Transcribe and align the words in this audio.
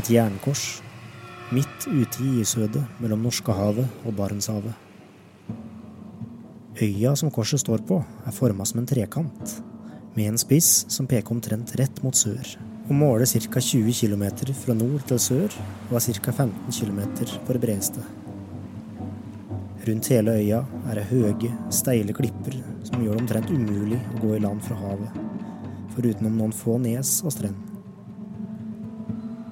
Et 0.00 0.08
jernkors 0.14 0.80
midt 1.52 1.84
ute 1.84 2.22
i 2.24 2.38
isødet 2.40 2.80
mellom 3.02 3.20
Norskehavet 3.26 4.06
og 4.08 4.14
Barentshavet. 4.16 4.72
Øya 6.80 7.12
som 7.18 7.28
korset 7.34 7.60
står 7.60 7.82
på, 7.84 7.98
er 8.00 8.32
forma 8.32 8.64
som 8.64 8.80
en 8.80 8.88
trekant, 8.88 9.52
med 10.14 10.30
en 10.30 10.40
spiss 10.40 10.86
som 10.88 11.08
peker 11.10 11.34
omtrent 11.34 11.74
rett 11.76 12.00
mot 12.00 12.16
sør, 12.16 12.54
og 12.86 12.96
måler 12.96 13.28
ca. 13.28 13.60
20 13.60 13.92
km 13.92 14.24
fra 14.62 14.78
nord 14.78 15.04
til 15.10 15.20
sør 15.20 15.60
og 15.90 15.96
er 15.98 16.06
ca. 16.06 16.32
15 16.32 16.72
km 16.80 17.00
på 17.44 17.52
det 17.58 17.60
bredeste. 17.66 18.04
Rundt 19.84 20.12
hele 20.14 20.38
øya 20.40 20.62
er 20.88 20.94
det 20.96 21.10
høye, 21.12 21.56
steile 21.68 22.16
klipper 22.16 22.56
som 22.88 23.02
gjør 23.04 23.18
det 23.18 23.26
omtrent 23.26 23.52
umulig 23.52 24.00
å 24.14 24.22
gå 24.24 24.38
i 24.38 24.44
land 24.46 24.64
fra 24.64 24.80
havet, 24.80 25.26
forutenom 25.92 26.40
noen 26.40 26.56
få 26.56 26.80
nes 26.80 27.18
og 27.20 27.36
strend. 27.36 27.69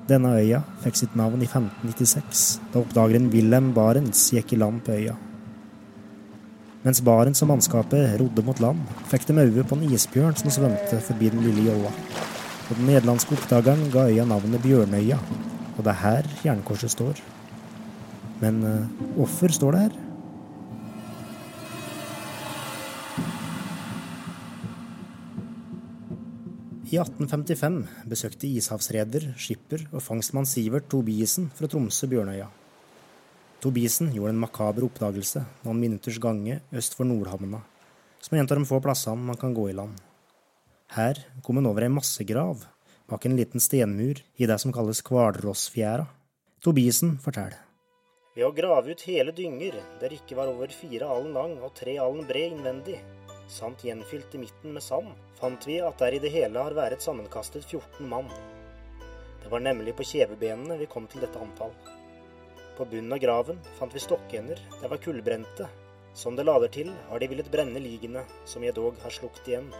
Denne 0.08 0.30
øya 0.40 0.62
fikk 0.80 0.96
sitt 0.96 1.16
navn 1.20 1.42
i 1.44 1.48
1596, 1.48 2.44
da 2.72 2.80
oppdageren 2.80 3.26
Wilhelm 3.32 3.74
Barents 3.76 4.22
gikk 4.32 4.54
i 4.54 4.60
land 4.62 4.80
på 4.86 4.94
øya. 4.96 5.18
Mens 6.86 7.02
Barents 7.04 7.42
og 7.44 7.50
mannskapet 7.50 8.14
rodde 8.20 8.44
mot 8.46 8.62
land, 8.64 8.80
fikk 9.10 9.26
de 9.28 9.36
øye 9.42 9.66
på 9.68 9.76
en 9.76 9.84
isbjørn 9.92 10.38
som 10.40 10.54
svømte 10.54 11.02
forbi 11.04 11.28
den 11.34 11.44
lille 11.44 11.66
jolla. 11.68 11.92
Og 12.70 12.78
den 12.78 12.88
nederlandske 12.88 13.36
oppdageren 13.36 13.90
ga 13.92 14.06
øya 14.08 14.24
navnet 14.24 14.64
Bjørnøya, 14.64 15.20
og 15.76 15.84
det 15.84 15.92
er 15.92 16.02
her 16.02 16.32
jernkorset 16.46 16.96
står. 16.96 17.20
Men 18.40 18.64
hvorfor 19.16 19.52
står 19.52 19.76
det 19.76 19.86
her? 19.88 20.07
I 26.88 26.96
1855 26.96 28.06
besøkte 28.08 28.48
ishavsreder, 28.48 29.26
skipper 29.36 29.82
og 29.90 30.00
fangstmann 30.00 30.46
Sivert 30.48 30.86
Tobiesen 30.88 31.50
fra 31.52 31.68
Tromsø-Bjørnøya. 31.68 32.46
Tobiesen 33.60 34.08
gjorde 34.14 34.32
en 34.32 34.40
makaber 34.40 34.86
oppdagelse 34.86 35.42
noen 35.66 35.82
minutters 35.82 36.16
gange 36.16 36.62
øst 36.72 36.96
for 36.96 37.04
Nordhamna, 37.04 37.60
som 38.24 38.38
er 38.38 38.40
en 38.40 38.48
av 38.48 38.62
de 38.62 38.70
få 38.70 38.80
plassene 38.80 39.20
man 39.20 39.36
kan 39.36 39.52
gå 39.52 39.66
i 39.68 39.76
land. 39.76 40.00
Her 40.96 41.20
kom 41.44 41.60
han 41.60 41.68
over 41.68 41.84
ei 41.84 41.92
massegrav 41.92 42.64
bak 43.12 43.28
en 43.28 43.36
liten 43.36 43.60
stenmur 43.60 44.24
i 44.40 44.48
det 44.48 44.56
som 44.64 44.72
kalles 44.72 45.04
Kvalrossfjæra. 45.04 46.08
Tobiesen 46.64 47.18
forteller. 47.20 47.60
Ved 48.32 48.48
å 48.48 48.54
grave 48.56 48.96
ut 48.96 49.04
hele 49.04 49.36
dynger 49.36 49.76
der 50.00 50.16
ikke 50.16 50.40
var 50.40 50.48
over 50.48 50.72
fire 50.72 51.04
alen 51.04 51.36
lang 51.36 51.58
og 51.60 51.76
tre 51.76 52.00
alen 52.00 52.24
bred 52.24 52.56
innvendig, 52.56 53.02
samt 53.48 53.84
gjenfylt 53.84 54.34
i 54.34 54.42
midten 54.42 54.74
med 54.76 54.84
sand, 54.84 55.10
fant 55.40 55.66
vi 55.66 55.78
at 55.80 55.98
der 56.00 56.14
i 56.14 56.20
det 56.22 56.30
hele 56.34 56.62
har 56.62 56.76
vært 56.76 57.02
sammenkastet 57.04 57.64
14 57.64 58.08
mann. 58.08 58.28
Det 59.42 59.50
var 59.52 59.64
nemlig 59.64 59.94
på 59.96 60.06
kjevebenene 60.06 60.76
vi 60.80 60.88
kom 60.90 61.08
til 61.08 61.24
dette 61.24 61.40
antall. 61.40 61.72
På 62.76 62.86
bunnen 62.86 63.14
av 63.16 63.22
graven 63.22 63.60
fant 63.78 63.94
vi 63.94 64.04
stokkender, 64.04 64.60
det 64.82 64.90
var 64.92 65.00
kullbrente. 65.02 65.68
Som 66.14 66.36
det 66.36 66.44
lader 66.46 66.70
til, 66.74 66.90
har 67.08 67.20
de 67.20 67.28
villet 67.30 67.50
brenne 67.50 67.80
ligene, 67.82 68.24
som 68.46 68.64
jeg 68.64 68.76
dog 68.76 68.98
har 69.02 69.14
slukt 69.14 69.48
igjen. 69.48 69.70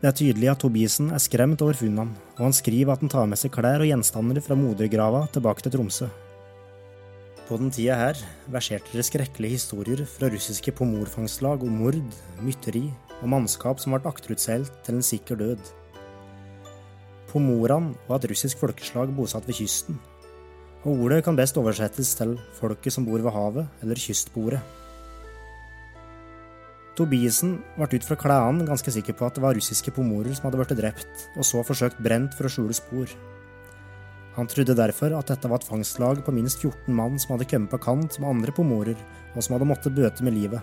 Det 0.00 0.10
er 0.10 0.16
tydelig 0.16 0.50
at 0.52 0.60
Tobisen 0.60 1.08
er 1.14 1.22
skremt 1.22 1.62
over 1.64 1.76
funnene, 1.76 2.14
og 2.36 2.44
han 2.48 2.54
skriver 2.56 2.94
at 2.94 3.02
han 3.04 3.12
tar 3.12 3.28
med 3.30 3.40
seg 3.40 3.52
klær 3.54 3.82
og 3.82 3.90
gjenstander 3.90 4.44
fra 4.44 4.58
modergrava 4.58 5.24
tilbake 5.34 5.64
til 5.64 5.76
Tromsø. 5.76 6.08
På 7.46 7.54
den 7.60 7.68
tida 7.70 7.94
her 7.94 8.18
verserte 8.50 8.90
det 8.90 9.04
skrekkelige 9.06 9.54
historier 9.54 10.00
fra 10.10 10.26
russiske 10.32 10.72
pomorfangstlag 10.74 11.62
om 11.62 11.76
mord, 11.78 12.00
mytteri 12.42 12.88
og 13.20 13.28
mannskap 13.30 13.78
som 13.78 13.94
ble 13.94 14.10
akterutseilt 14.10 14.72
til 14.82 14.98
en 14.98 15.06
sikker 15.06 15.38
død. 15.38 15.68
Pomoran 17.30 17.92
var 18.08 18.18
et 18.18 18.26
russisk 18.32 18.58
folkeslag 18.58 19.12
bosatt 19.14 19.46
ved 19.46 19.60
kysten, 19.60 20.00
og 20.82 21.04
ordet 21.06 21.20
kan 21.22 21.38
best 21.38 21.58
oversettes 21.62 22.16
til 22.18 22.34
folket 22.58 22.96
som 22.96 23.06
bor 23.06 23.22
ved 23.22 23.34
havet, 23.38 23.70
eller 23.78 24.02
kystboere. 24.02 24.58
Tobiesen 26.98 27.60
ble 27.76 27.92
ut 27.94 28.10
fra 28.10 28.18
klærne 28.18 28.66
ganske 28.66 28.90
sikker 28.90 29.14
på 29.14 29.26
at 29.28 29.38
det 29.38 29.46
var 29.46 29.54
russiske 29.54 29.94
pomorer 29.94 30.34
som 30.34 30.48
hadde 30.48 30.58
blitt 30.64 30.78
drept, 30.82 31.26
og 31.38 31.46
så 31.46 31.62
forsøkt 31.62 32.02
brent 32.02 32.34
for 32.34 32.50
å 32.50 32.54
skjule 32.56 32.74
spor. 32.74 33.14
Han 34.36 34.48
trodde 34.52 34.76
derfor 34.76 35.14
at 35.16 35.30
dette 35.32 35.48
var 35.48 35.62
et 35.62 35.68
fangstlag 35.68 36.20
på 36.24 36.34
minst 36.36 36.60
14 36.60 36.92
mann 36.92 37.16
som 37.18 37.34
hadde 37.34 37.48
kommet 37.48 37.72
på 37.72 37.80
kant 37.80 38.18
med 38.20 38.28
andre 38.28 38.52
pomorer, 38.52 38.98
og 39.32 39.40
som 39.44 39.56
hadde 39.56 39.68
måttet 39.68 39.96
bøte 39.96 40.24
med 40.26 40.36
livet. 40.36 40.60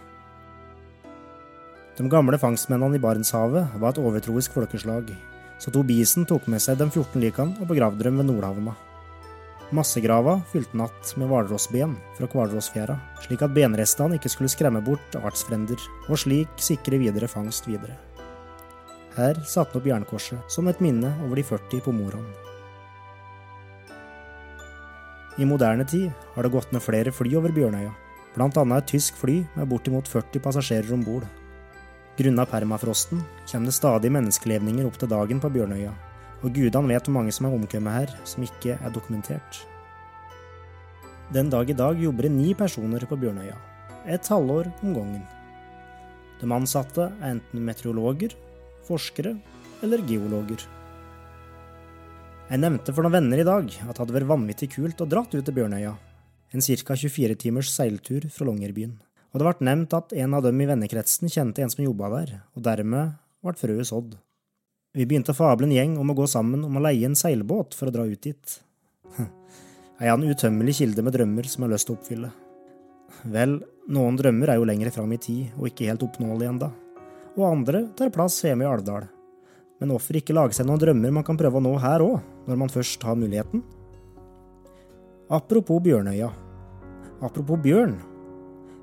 De 1.98 2.06
gamle 2.10 2.38
fangstmennene 2.42 2.98
i 2.98 3.02
Barentshavet 3.02 3.76
var 3.82 3.94
et 3.94 4.02
overtroisk 4.02 4.54
folkeslag, 4.54 5.10
så 5.62 5.74
Tobisen 5.74 6.26
tok 6.30 6.48
med 6.50 6.62
seg 6.62 6.78
de 6.78 6.90
14 6.90 7.22
likene 7.22 7.58
og 7.62 7.70
begravde 7.70 8.06
dem 8.06 8.22
ved 8.22 8.30
Nordhavna. 8.30 8.78
Massegrava 9.74 10.42
fylte 10.52 10.78
han 10.78 10.82
att 10.82 11.18
med 11.18 11.28
hvalrossben 11.28 11.96
fra 12.18 12.28
hvalrossfjæra, 12.30 13.00
slik 13.26 13.42
at 13.42 13.56
benrestene 13.56 14.20
ikke 14.20 14.30
skulle 14.30 14.54
skremme 14.54 14.84
bort 14.86 15.18
artsfrender, 15.18 15.82
og 16.10 16.20
slik 16.22 16.50
sikre 16.62 17.00
videre 17.02 17.28
fangst 17.28 17.66
videre. 17.66 17.98
Her 19.18 19.42
satte 19.42 19.74
han 19.74 19.82
opp 19.82 19.90
jernkorset 19.90 20.46
som 20.52 20.70
et 20.70 20.82
minne 20.82 21.10
over 21.26 21.42
de 21.42 21.46
40 21.50 21.82
pomorene. 21.86 22.53
I 25.38 25.46
moderne 25.50 25.86
tid 25.86 26.12
har 26.36 26.46
det 26.46 26.54
gått 26.54 26.72
ned 26.74 26.84
flere 26.86 27.12
fly 27.12 27.32
over 27.40 27.54
Bjørnøya, 27.56 27.90
bl.a. 28.36 28.64
et 28.78 28.90
tysk 28.92 29.18
fly 29.18 29.40
med 29.56 29.70
bortimot 29.72 30.06
40 30.06 30.44
passasjerer 30.46 30.94
om 30.94 31.02
bord. 31.02 31.26
Grunnet 32.20 32.52
permafrosten 32.52 33.24
kommer 33.50 33.72
det 33.72 33.74
stadig 33.74 34.12
menneskelevninger 34.14 34.86
opp 34.86 35.00
til 35.02 35.10
dagen 35.10 35.42
på 35.42 35.50
Bjørnøya, 35.56 35.94
og 36.44 36.54
gudene 36.54 36.94
vet 36.94 37.10
hvor 37.10 37.18
mange 37.18 37.34
som 37.34 37.48
er 37.50 37.56
omkommet 37.58 37.98
her 37.98 38.14
som 38.30 38.46
ikke 38.46 38.78
er 38.78 38.94
dokumentert. 38.94 39.64
Den 41.34 41.50
dag 41.50 41.70
i 41.72 41.78
dag 41.82 41.98
jobber 41.98 42.28
det 42.28 42.36
ni 42.36 42.54
personer 42.54 43.08
på 43.10 43.18
Bjørnøya, 43.18 43.58
et 44.06 44.30
halvår 44.30 44.70
om 44.84 44.94
gangen. 44.94 45.26
De 46.44 46.54
ansatte 46.54 47.10
er 47.10 47.28
enten 47.32 47.66
meteorologer, 47.66 48.38
forskere 48.86 49.34
eller 49.82 50.06
geologer. 50.06 50.62
Jeg 52.54 52.62
nevnte 52.62 52.94
for 52.94 53.02
noen 53.02 53.16
venner 53.16 53.40
i 53.42 53.46
dag 53.48 53.66
at 53.66 53.96
det 53.96 53.98
hadde 53.98 54.14
vært 54.14 54.30
vanvittig 54.30 54.68
kult 54.76 55.00
å 55.02 55.08
dratt 55.10 55.32
ut 55.34 55.42
til 55.42 55.56
Bjørnøya, 55.56 55.96
en 56.54 56.62
ca. 56.62 56.96
24 57.02 57.38
timers 57.42 57.72
seiltur 57.74 58.28
fra 58.30 58.46
Longyearbyen. 58.46 58.92
Og 59.34 59.42
det 59.42 59.48
ble 59.48 59.66
nevnt 59.66 59.96
at 59.98 60.14
en 60.14 60.36
av 60.38 60.44
dem 60.46 60.62
i 60.62 60.68
vennekretsen 60.70 61.34
kjente 61.34 61.64
en 61.66 61.74
som 61.74 61.82
jobba 61.82 62.12
der, 62.14 62.36
og 62.54 62.62
dermed 62.68 63.16
ble 63.42 63.56
frøet 63.58 63.90
sådd. 63.90 64.12
Vi 64.94 65.08
begynte 65.10 65.34
å 65.34 65.40
fable 65.40 65.66
en 65.66 65.74
gjeng 65.74 65.96
om 65.98 66.14
å 66.14 66.18
gå 66.20 66.28
sammen 66.30 66.62
om 66.68 66.78
å 66.78 66.84
leie 66.86 67.10
en 67.10 67.18
seilbåt 67.18 67.74
for 67.74 67.90
å 67.90 67.96
dra 67.96 68.06
ut 68.06 68.22
dit. 68.22 68.56
Jeg 69.18 70.12
har 70.12 70.14
en 70.14 70.30
utømmelig 70.30 70.78
kilde 70.84 71.08
med 71.10 71.18
drømmer 71.18 71.50
som 71.50 71.64
jeg 71.64 71.72
har 71.72 71.74
lyst 71.74 71.90
til 71.90 71.96
å 71.96 71.98
oppfylle. 71.98 72.32
Vel, 73.34 73.58
noen 73.98 74.22
drømmer 74.22 74.54
er 74.54 74.62
jo 74.62 74.70
lenger 74.70 74.94
fram 74.94 75.18
i 75.18 75.22
tid 75.26 75.58
og 75.58 75.72
ikke 75.72 75.90
helt 75.90 76.06
oppnåelige 76.06 76.54
enda, 76.54 76.70
og 77.34 77.50
andre 77.50 77.88
tar 77.98 78.14
plass 78.14 78.44
hjemme 78.46 78.68
i 78.68 78.70
Alvdal. 78.70 79.10
Men 79.84 79.92
hvorfor 79.92 80.16
ikke 80.16 80.32
lage 80.32 80.56
seg 80.56 80.64
noen 80.64 80.80
drømmer 80.80 81.12
man 81.12 81.26
kan 81.28 81.36
prøve 81.36 81.60
å 81.60 81.62
nå 81.66 81.74
her 81.84 82.00
òg, 82.00 82.22
når 82.48 82.60
man 82.62 82.70
først 82.72 83.02
har 83.04 83.18
muligheten? 83.20 83.60
Apropos 85.28 85.82
Bjørnøya. 85.84 86.30
Apropos 87.20 87.60
bjørn. 87.60 87.98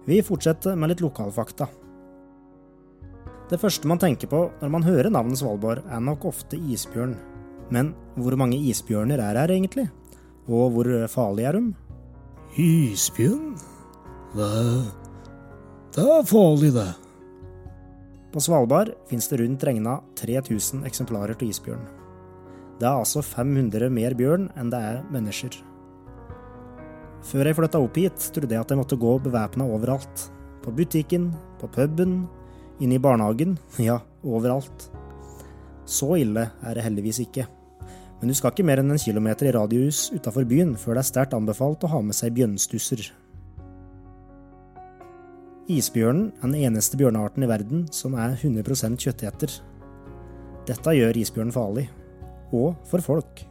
Vi 0.04 0.18
fortsetter 0.24 0.76
med 0.76 0.92
litt 0.92 1.00
lokalfakta. 1.00 1.70
Det 3.48 3.56
første 3.62 3.88
man 3.88 4.00
tenker 4.02 4.28
på 4.28 4.42
når 4.60 4.74
man 4.76 4.84
hører 4.84 5.08
navnet 5.08 5.40
Svalbard, 5.40 5.80
er 5.88 6.04
nok 6.04 6.28
ofte 6.28 6.60
isbjørn. 6.60 7.16
Men 7.72 7.94
hvor 8.20 8.36
mange 8.36 8.60
isbjørner 8.60 9.24
er 9.24 9.41
her 9.41 9.56
egentlig? 9.56 9.88
Og 10.53 10.68
hvor 10.76 10.92
farlig 11.08 11.48
er 11.48 11.56
de? 11.56 11.64
Isbjørn? 12.60 13.54
Det, 14.36 14.50
det 15.96 16.10
er 16.20 16.28
farlig, 16.28 16.74
det. 16.76 16.91
På 18.30 18.41
Svalbard 18.41 18.92
finnes 19.10 19.27
det 19.28 19.41
rundt 19.41 19.65
regna 19.66 19.97
3000 20.18 20.84
eksemplarer 20.86 21.34
til 21.34 21.50
isbjørn. 21.50 21.82
Det 22.78 22.86
er 22.86 23.00
altså 23.03 23.24
500 23.27 23.91
mer 23.91 24.15
bjørn 24.15 24.47
enn 24.56 24.71
det 24.71 24.78
er 24.78 25.00
mennesker. 25.10 25.56
Før 27.27 27.50
jeg 27.50 27.59
flytta 27.59 27.80
opp 27.82 27.98
hit, 27.98 28.28
trodde 28.32 28.54
jeg 28.54 28.62
at 28.62 28.71
jeg 28.71 28.78
måtte 28.80 28.98
gå 29.00 29.16
bevæpna 29.24 29.66
overalt. 29.66 30.28
På 30.62 30.72
butikken, 30.72 31.32
på 31.59 31.68
puben, 31.74 32.22
inne 32.80 32.97
i 32.97 33.03
barnehagen, 33.03 33.59
ja, 33.88 33.98
overalt. 34.22 34.86
Så 35.84 36.15
ille 36.22 36.47
er 36.62 36.78
det 36.78 36.86
heldigvis 36.86 37.24
ikke. 37.27 37.48
Men 38.21 38.30
du 38.30 38.36
skal 38.36 38.54
ikke 38.54 38.68
mer 38.68 38.80
enn 38.80 38.94
en 38.94 39.00
kilometer 39.00 39.48
i 39.48 39.56
radius 39.56 40.06
utafor 40.15 40.47
byen 40.47 40.77
før 40.78 40.94
det 40.94 41.03
er 41.03 41.10
sterkt 41.10 41.34
anbefalt 41.34 41.82
å 41.82 41.91
ha 41.97 42.03
med 42.04 42.15
seg 42.15 42.36
bjørnstusser. 42.36 43.09
Isbjørnen 45.70 46.32
er 46.40 46.48
den 46.48 46.62
eneste 46.66 46.98
bjørnearten 46.98 47.44
i 47.44 47.48
verden 47.48 47.82
som 47.94 48.16
er 48.18 48.32
100% 48.34 48.96
kjøtteter. 49.04 49.52
Dette 50.66 50.94
gjør 50.96 51.18
isbjørnen 51.20 51.54
farlig, 51.54 51.84
og 52.50 52.74
for 52.90 53.04
folk. 53.04 53.44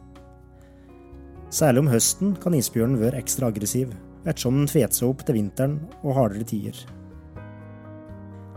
Særlig 1.48 1.80
om 1.80 1.88
høsten 1.88 2.34
kan 2.42 2.58
isbjørnen 2.58 3.00
være 3.00 3.22
ekstra 3.22 3.48
aggressiv, 3.48 3.94
ettersom 4.26 4.60
den 4.60 4.68
feter 4.68 4.98
seg 4.98 5.08
opp 5.08 5.24
til 5.24 5.38
vinteren 5.38 5.80
og 6.02 6.12
hardere 6.18 6.44
tider. 6.44 6.76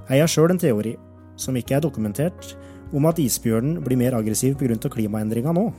Jeg 0.10 0.26
har 0.26 0.32
sjøl 0.36 0.52
en 0.52 0.60
teori, 0.60 0.98
som 1.40 1.56
ikke 1.56 1.80
er 1.80 1.88
dokumentert, 1.88 2.54
om 2.92 3.08
at 3.08 3.22
isbjørnen 3.24 3.80
blir 3.86 4.02
mer 4.02 4.20
aggressiv 4.20 4.60
pga. 4.60 4.76
klimaendringa 4.92 5.56
nå, 5.56 5.70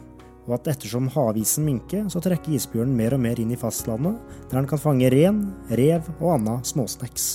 og 0.47 0.55
at 0.57 0.73
ettersom 0.73 1.13
havisen 1.13 1.69
minker, 1.69 2.09
så 2.09 2.21
trekker 2.21 2.57
isbjørnen 2.57 2.97
mer 2.97 3.13
og 3.13 3.21
mer 3.21 3.41
inn 3.41 3.53
i 3.53 3.61
fastlandet, 3.61 4.17
der 4.49 4.57
den 4.57 4.69
kan 4.73 4.81
fange 4.81 5.11
ren, 5.13 5.51
rev 5.69 6.01
og 6.19 6.39
anna 6.39 6.63
småsnacks. 6.65 7.35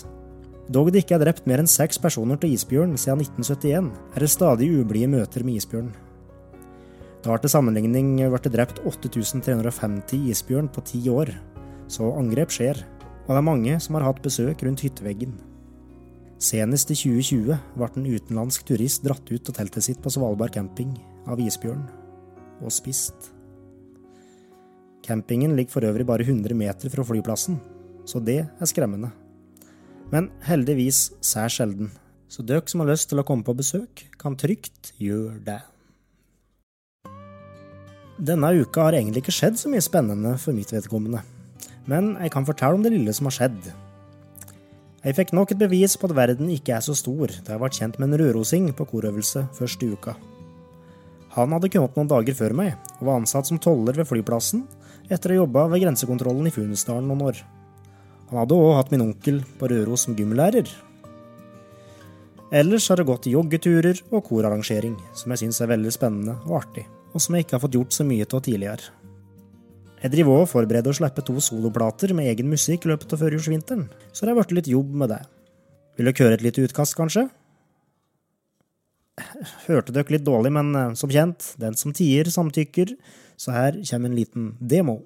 Dog 0.69 0.92
det 0.94 1.01
ikke 1.01 1.16
er 1.18 1.24
drept 1.24 1.48
mer 1.50 1.63
enn 1.63 1.69
seks 1.69 1.98
personer 1.98 2.38
til 2.38 2.54
isbjørn 2.54 2.94
siden 2.94 3.24
1971, 3.24 3.88
er 4.13 4.21
det 4.21 4.30
stadig 4.30 4.68
ublide 4.77 5.10
møter 5.10 5.42
med 5.42 5.57
isbjørn. 5.57 5.88
Det 7.19 7.31
har 7.31 7.42
til 7.42 7.51
sammenligning 7.51 8.12
blitt 8.30 8.50
drept 8.54 8.77
8350 8.86 10.27
isbjørn 10.30 10.68
på 10.69 10.83
ti 10.86 11.01
år, 11.10 11.31
så 11.89 12.12
angrep 12.19 12.54
skjer, 12.54 12.77
og 13.25 13.31
det 13.33 13.39
er 13.39 13.48
mange 13.48 13.77
som 13.81 13.98
har 13.98 14.06
hatt 14.06 14.21
besøk 14.21 14.62
rundt 14.62 14.83
hytteveggen. 14.86 15.33
Senest 16.39 16.94
i 16.94 16.95
2020 16.95 17.57
ble 17.74 17.89
en 17.89 18.06
utenlandsk 18.06 18.68
turist 18.69 19.01
dratt 19.04 19.25
ut 19.25 19.50
av 19.50 19.57
teltet 19.57 19.88
sitt 19.88 20.04
på 20.04 20.13
Svalbard 20.13 20.54
camping 20.54 20.94
av 21.25 21.42
isbjørn, 21.42 21.81
og 22.62 22.71
spist. 22.71 23.31
Campingen 25.01 25.57
ligger 25.57 25.74
for 25.80 25.89
øvrig 25.89 26.06
bare 26.06 26.30
100 26.30 26.54
meter 26.54 26.94
fra 26.94 27.07
flyplassen, 27.10 27.57
så 28.06 28.21
det 28.21 28.44
er 28.45 28.69
skremmende. 28.69 29.10
Men 30.09 30.31
heldigvis 30.41 31.11
sær 31.21 31.51
sjelden, 31.53 31.91
så 32.29 32.41
dere 32.45 32.65
som 32.69 32.81
har 32.81 32.89
lyst 32.89 33.11
til 33.11 33.21
å 33.21 33.25
komme 33.25 33.45
på 33.45 33.53
besøk, 33.57 34.07
kan 34.17 34.38
trygt 34.38 34.94
gjøre 34.97 35.38
det. 35.45 35.59
Denne 38.19 38.50
uka 38.57 38.88
har 38.88 38.97
egentlig 38.97 39.21
ikke 39.23 39.35
skjedd 39.38 39.59
så 39.61 39.69
mye 39.71 39.83
spennende 39.85 40.33
for 40.41 40.57
mitt 40.57 40.73
vedkommende, 40.73 41.21
men 41.88 42.15
jeg 42.19 42.33
kan 42.33 42.47
fortelle 42.47 42.79
om 42.79 42.81
det 42.83 42.91
lille 42.95 43.13
som 43.15 43.29
har 43.29 43.38
skjedd. 43.38 43.69
Jeg 45.06 45.15
fikk 45.15 45.29
nok 45.38 45.53
et 45.53 45.61
bevis 45.61 45.94
på 45.95 46.09
at 46.09 46.15
verden 46.17 46.50
ikke 46.51 46.73
er 46.75 46.83
så 46.83 46.97
stor, 46.97 47.31
da 47.45 47.53
jeg 47.53 47.61
ble 47.61 47.69
kjent 47.77 48.01
med 48.01 48.09
en 48.09 48.19
rødrosing 48.19 48.65
på 48.75 48.89
korøvelse 48.89 49.45
første 49.56 49.94
uka. 49.94 50.17
Han 51.38 51.53
hadde 51.53 51.69
kommet 51.71 51.95
noen 51.95 52.09
dager 52.09 52.35
før 52.35 52.57
meg, 52.57 52.73
og 52.97 53.07
var 53.07 53.21
ansatt 53.21 53.47
som 53.47 53.61
toller 53.61 53.95
ved 54.01 54.09
flyplassen 54.09 54.65
etter 55.07 55.31
å 55.31 55.38
ha 55.38 55.41
jobba 55.44 55.69
ved 55.69 55.85
grensekontrollen 55.85 56.50
i 56.50 56.53
Funesdalen 56.53 57.07
noen 57.07 57.29
år. 57.29 57.39
Han 58.29 58.43
hadde 58.43 58.57
òg 58.61 58.75
hatt 58.77 58.91
min 58.93 59.03
onkel 59.07 59.41
på 59.57 59.69
Røros 59.71 60.05
som 60.05 60.15
gymlærer. 60.17 60.69
Ellers 62.53 62.87
har 62.89 62.97
det 62.97 63.05
gått 63.09 63.29
joggeturer 63.29 63.99
og 64.09 64.23
korarrangering, 64.25 64.95
som 65.17 65.33
jeg 65.33 65.43
syns 65.43 65.61
er 65.61 65.69
veldig 65.69 65.91
spennende 65.93 66.37
og 66.47 66.63
artig, 66.63 66.85
og 67.13 67.21
som 67.21 67.35
jeg 67.35 67.45
ikke 67.45 67.57
har 67.57 67.63
fått 67.65 67.77
gjort 67.77 67.93
så 67.93 68.05
mye 68.05 68.25
av 68.25 68.41
tidligere. 68.45 68.93
Jeg 69.99 70.13
driver 70.13 70.37
òg 70.37 70.45
og 70.45 70.51
forbereder 70.53 70.93
å 70.93 70.95
slippe 70.95 71.25
to 71.27 71.35
soloplater 71.43 72.13
med 72.15 72.29
egen 72.31 72.49
musikk 72.49 72.85
i 72.87 72.93
løpet 72.93 73.13
av 73.13 73.21
førjulsvinteren, 73.21 73.89
så 74.13 74.25
det 74.25 74.31
har 74.31 74.39
blitt 74.39 74.55
litt 74.61 74.71
jobb 74.71 74.93
med 75.01 75.11
det. 75.11 75.19
Vil 75.97 76.07
dere 76.07 76.25
høre 76.25 76.39
et 76.39 76.45
lite 76.45 76.63
utkast, 76.63 76.95
kanskje? 76.95 77.27
Hørte 79.67 79.93
dere 79.93 80.15
litt 80.15 80.25
dårlig, 80.25 80.53
men 80.55 80.69
eh, 80.77 80.93
som 80.97 81.11
kjent, 81.11 81.53
den 81.59 81.75
som 81.77 81.93
tier, 81.93 82.29
samtykker, 82.31 82.93
så 83.39 83.53
her 83.55 83.81
kommer 83.89 84.09
en 84.09 84.17
liten 84.17 84.51
demo. 84.61 85.01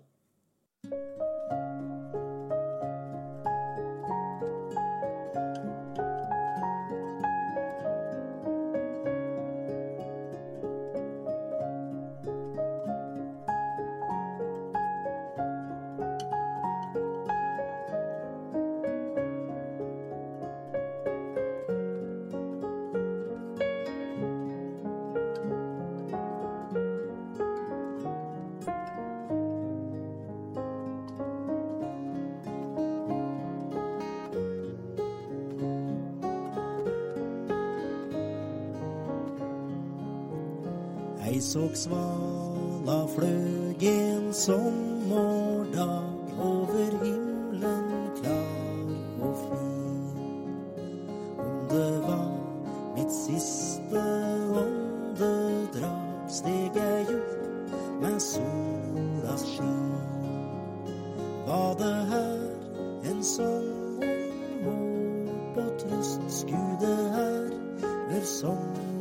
Ei 41.34 41.42
så 41.42 41.70
svala 41.74 43.08
fløg 43.16 43.84
en 43.84 44.34
sommerdag 44.34 46.04
over 46.40 46.92
himmelen 47.04 47.88
klar 48.22 48.86
og 49.22 49.38
fin. 49.42 50.18
Om 51.38 51.66
det 51.70 52.02
var 52.08 52.30
mitt 52.98 53.14
siste 53.14 54.04
åndedrag, 54.62 56.30
steg 56.30 56.78
jeg 56.78 57.18
opp 57.18 57.74
med 58.02 58.20
solas 58.20 59.50
skinn. 59.56 59.98
Var 61.50 61.74
det 61.82 62.00
her 62.14 62.40
en 63.10 63.24
sang 63.24 64.06
om 64.06 64.70
håp 64.70 65.62
og 65.66 65.78
trøst, 65.82 66.22
skulle 66.30 66.78
det 66.86 66.98
her 67.18 67.54
være 67.82 68.26
sangen 68.26 68.93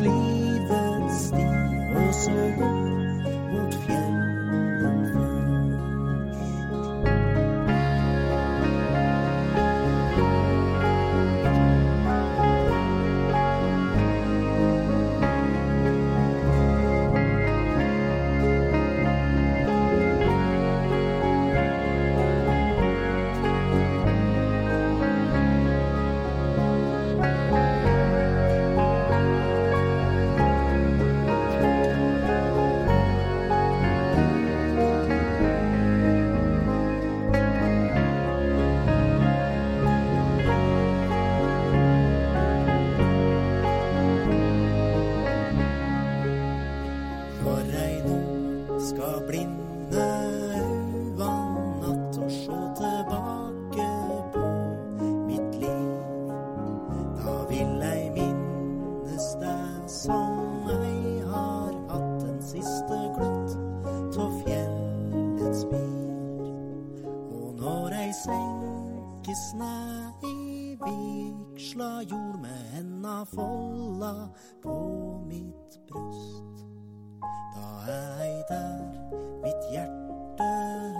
livets 0.00 1.26
sti, 1.26 1.44
og 1.96 2.14
så 2.14 2.36
opp 2.62 2.97
For 47.38 47.62
ei 47.84 47.98
nå 48.02 48.78
skal 48.82 49.20
blinde 49.26 50.06
augan 50.58 51.52
natt 51.82 52.18
og 52.18 52.30
sjå 52.34 52.58
tilbake 52.78 53.86
på 54.34 54.46
mitt 55.28 55.54
liv. 55.62 55.92
Da 57.20 57.36
vil 57.50 57.84
ei 57.88 58.08
minnes 58.16 59.28
deg 59.42 59.86
som 59.92 60.66
ei 60.74 61.22
har 61.30 61.72
hatt 61.92 62.18
den 62.24 62.42
siste 62.42 63.00
gløtt 63.16 63.54
tå 64.16 64.28
fjellets 64.42 65.62
bir. 65.70 67.04
Og 67.38 67.54
når 67.62 67.98
ei 68.02 68.10
senkes 68.24 69.44
ned 69.62 70.26
i 70.32 70.74
vigsla 70.82 71.92
jord 72.02 72.40
med 72.42 72.64
henda 72.74 73.20
folda 73.34 74.14
på 74.62 74.80
mitt 75.30 75.80
bryst. 75.86 76.77
Da 77.54 77.92
er 77.92 78.22
ei 78.26 78.36
der 78.48 78.78
mitt 79.42 79.62
hjerte 79.72 80.48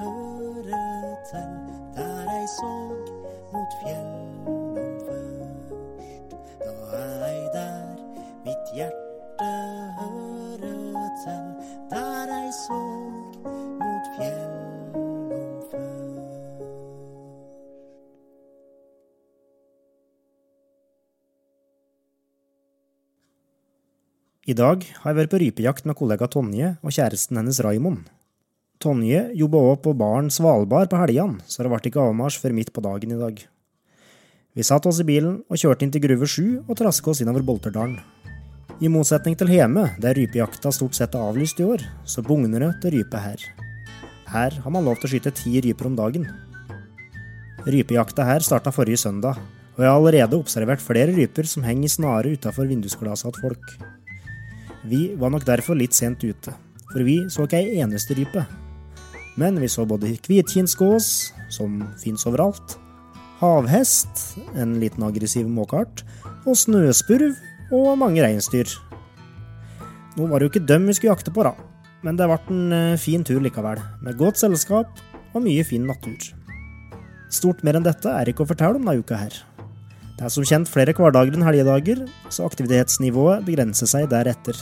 hører 0.01 1.15
til, 1.31 1.53
der 1.97 2.33
ei 2.37 2.47
såg 2.59 3.13
mot 3.53 3.73
fjellet 3.83 5.03
først. 5.07 5.73
Da 6.65 6.75
er 7.03 7.27
ei 7.31 7.45
der 7.55 7.87
mitt 8.45 8.75
hjerte 8.75 9.78
I 24.49 24.55
dag 24.57 24.81
har 25.03 25.13
jeg 25.13 25.17
vært 25.19 25.33
på 25.35 25.39
rypejakt 25.43 25.85
med 25.85 25.97
kollega 25.99 26.25
Tonje 26.33 26.71
og 26.81 26.93
kjæresten 26.95 27.37
hennes 27.37 27.59
Raimond. 27.61 28.07
Tonje 28.81 29.27
jobba 29.37 29.61
òg 29.75 29.83
på 29.85 29.93
baren 30.01 30.31
Svalbard 30.33 30.89
på 30.89 30.97
helgene, 30.97 31.43
så 31.45 31.61
det 31.61 31.69
ble 31.69 31.81
ikke 31.91 32.01
avmarsj 32.01 32.39
før 32.41 32.55
midt 32.57 32.71
på 32.73 32.81
dagen 32.81 33.13
i 33.13 33.19
dag. 33.19 33.43
Vi 34.57 34.65
satte 34.65 34.89
oss 34.89 35.03
i 35.03 35.05
bilen 35.05 35.43
og 35.53 35.61
kjørte 35.61 35.85
inn 35.85 35.93
til 35.93 36.01
Gruve 36.07 36.25
7 36.33 36.47
og 36.63 36.79
traska 36.81 37.13
oss 37.13 37.21
innover 37.21 37.45
Bolterdalen. 37.45 37.99
I 38.81 38.89
motsetning 38.89 39.37
til 39.37 39.53
hjemme, 39.53 39.85
der 40.01 40.17
rypejakta 40.17 40.73
stort 40.73 40.97
sett 40.97 41.19
er 41.19 41.29
avlyst 41.29 41.61
i 41.61 41.69
år, 41.69 41.85
så 42.09 42.25
bugner 42.25 42.65
det 42.65 42.73
til 42.81 42.97
rype 42.97 43.21
her. 43.21 43.45
Her 44.33 44.59
har 44.65 44.73
man 44.73 44.89
lov 44.89 44.97
til 44.97 45.11
å 45.11 45.13
skyte 45.13 45.35
ti 45.43 45.59
ryper 45.61 45.91
om 45.91 46.01
dagen. 46.01 46.25
Rypejakta 47.69 48.25
her 48.25 48.49
starta 48.49 48.73
forrige 48.73 49.05
søndag, 49.05 49.37
og 49.77 49.85
jeg 49.85 49.93
har 49.93 50.01
allerede 50.01 50.41
observert 50.41 50.81
flere 50.81 51.13
ryper 51.13 51.45
som 51.45 51.69
henger 51.69 51.91
i 51.91 51.95
snare 51.99 52.37
utafor 52.39 52.73
vindusglasset 52.73 53.37
til 53.37 53.51
folk. 53.51 53.79
Vi 54.87 55.15
var 55.19 55.33
nok 55.35 55.47
derfor 55.47 55.79
litt 55.79 55.97
sent 55.97 56.23
ute, 56.23 56.55
for 56.93 57.03
vi 57.07 57.25
så 57.33 57.47
ikke 57.47 57.59
ei 57.59 57.81
eneste 57.83 58.15
rype. 58.19 58.45
Men 59.39 59.59
vi 59.63 59.71
så 59.71 59.87
både 59.87 60.11
hvitkinnsgås, 60.27 61.09
som 61.55 61.81
fins 62.03 62.27
overalt, 62.27 62.77
havhest, 63.41 64.39
en 64.59 64.77
liten 64.83 65.05
aggressiv 65.07 65.49
måkeart, 65.51 66.03
og 66.47 66.59
snøspurv 66.59 67.39
og 67.75 67.93
mange 68.01 68.23
reinsdyr. 68.25 68.71
Nå 70.19 70.27
var 70.27 70.41
det 70.41 70.49
jo 70.49 70.53
ikke 70.55 70.67
dem 70.67 70.89
vi 70.89 70.97
skulle 70.99 71.15
jakte 71.15 71.35
på, 71.35 71.47
da, 71.47 71.55
men 72.03 72.19
det 72.19 72.27
ble 72.31 72.39
en 72.55 72.75
eh, 72.75 72.99
fin 72.99 73.23
tur 73.27 73.43
likevel, 73.43 73.83
med 74.03 74.19
godt 74.19 74.41
selskap 74.41 74.91
og 75.35 75.45
mye 75.45 75.67
fin 75.67 75.87
natur. 75.87 76.19
Stort 77.31 77.63
mer 77.67 77.79
enn 77.79 77.87
dette 77.87 78.11
er 78.11 78.31
ikke 78.31 78.47
å 78.47 78.51
fortelle 78.51 78.79
om 78.79 78.87
denne 78.87 79.03
uka 79.03 79.19
her. 79.21 79.35
Det 80.19 80.27
er 80.27 80.33
som 80.35 80.43
kjent 80.43 80.67
flere 80.67 80.91
hverdager 80.99 81.37
enn 81.37 81.45
helgedager, 81.47 82.01
så 82.27 82.49
aktivitetsnivået 82.49 83.45
begrenser 83.47 83.87
seg 83.87 84.09
deretter. 84.11 84.59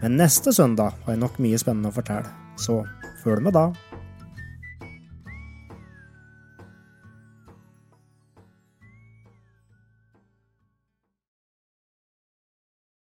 Men 0.00 0.18
neste 0.18 0.50
søndag 0.50 0.96
har 1.04 1.14
jeg 1.14 1.20
nok 1.22 1.38
mye 1.38 1.60
spennende 1.62 1.92
å 1.92 1.94
fortelle, 1.94 2.26
så 2.58 2.80
følg 3.22 3.46
med 3.46 3.54
da. 3.54 3.68